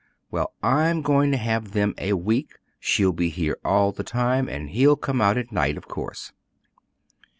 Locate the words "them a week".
1.73-2.57